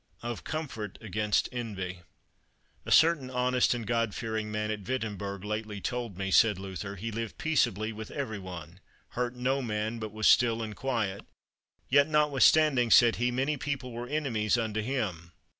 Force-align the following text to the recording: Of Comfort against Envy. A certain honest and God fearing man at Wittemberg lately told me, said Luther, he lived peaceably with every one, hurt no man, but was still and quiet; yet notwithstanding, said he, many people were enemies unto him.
Of 0.23 0.43
Comfort 0.43 0.97
against 0.99 1.47
Envy. 1.51 1.99
A 2.87 2.91
certain 2.91 3.29
honest 3.29 3.75
and 3.75 3.85
God 3.85 4.15
fearing 4.15 4.51
man 4.51 4.71
at 4.71 4.81
Wittemberg 4.87 5.43
lately 5.43 5.79
told 5.79 6.17
me, 6.17 6.31
said 6.31 6.57
Luther, 6.57 6.95
he 6.95 7.11
lived 7.11 7.37
peaceably 7.37 7.93
with 7.93 8.09
every 8.09 8.39
one, 8.39 8.79
hurt 9.09 9.35
no 9.35 9.61
man, 9.61 9.99
but 9.99 10.11
was 10.11 10.25
still 10.27 10.63
and 10.63 10.75
quiet; 10.75 11.23
yet 11.87 12.07
notwithstanding, 12.09 12.89
said 12.89 13.17
he, 13.17 13.29
many 13.29 13.57
people 13.57 13.91
were 13.91 14.07
enemies 14.07 14.57
unto 14.57 14.81
him. 14.81 15.33